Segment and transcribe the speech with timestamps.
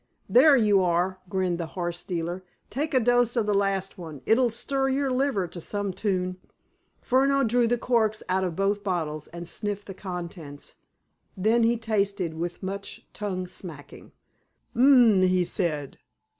[0.27, 2.43] "There you are!" grinned the horse dealer.
[2.71, 4.23] "Take a dose of the last one.
[4.25, 6.37] It'll stir your liver to some tune."
[7.03, 10.73] Furneaux drew the corks out of both bottles, and sniffed the contents.
[11.37, 14.11] Then he tasted, with much tongue smacking.
[14.75, 15.99] "Um!" he said.